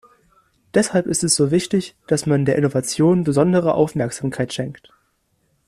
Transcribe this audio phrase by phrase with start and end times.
[0.73, 4.89] Deshalb ist es so wichtig, dass man der Innovation besondere Aufmerksamkeit schenkt.